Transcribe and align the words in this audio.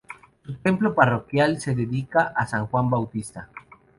Su 0.43 0.55
templo 0.55 0.95
parroquial 0.95 1.59
se 1.61 1.75
dedica 1.75 2.33
a 2.35 2.47
San 2.47 2.65
Juan 2.65 2.89
Bautista. 2.89 3.49